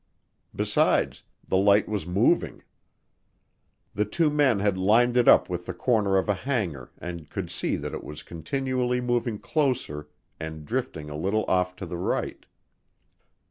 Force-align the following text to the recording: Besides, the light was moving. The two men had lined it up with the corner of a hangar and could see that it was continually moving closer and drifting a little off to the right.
Besides, 0.55 1.21
the 1.47 1.57
light 1.57 1.87
was 1.87 2.07
moving. 2.07 2.63
The 3.93 4.03
two 4.03 4.31
men 4.31 4.57
had 4.59 4.75
lined 4.75 5.15
it 5.15 5.27
up 5.27 5.47
with 5.47 5.67
the 5.67 5.75
corner 5.75 6.17
of 6.17 6.27
a 6.27 6.33
hangar 6.33 6.89
and 6.97 7.29
could 7.29 7.51
see 7.51 7.75
that 7.75 7.93
it 7.93 8.03
was 8.03 8.23
continually 8.23 8.99
moving 8.99 9.37
closer 9.37 10.07
and 10.39 10.65
drifting 10.65 11.11
a 11.11 11.15
little 11.15 11.45
off 11.47 11.75
to 11.75 11.85
the 11.85 11.97
right. 11.97 12.47